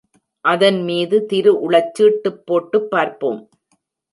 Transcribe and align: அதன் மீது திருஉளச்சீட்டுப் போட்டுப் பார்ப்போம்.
அதன் 0.45 0.83
மீது 0.83 1.17
திருஉளச்சீட்டுப் 1.29 2.41
போட்டுப் 2.45 2.89
பார்ப்போம். 2.91 3.41